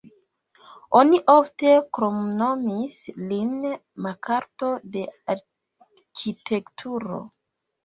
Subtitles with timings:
[0.99, 3.53] Oni ofte kromnomis lin
[4.07, 7.25] "Makarto de arkitekturo".